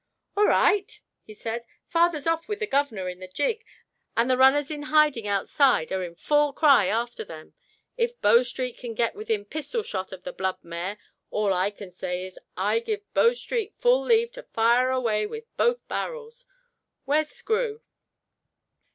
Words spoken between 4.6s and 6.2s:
in hiding outside are in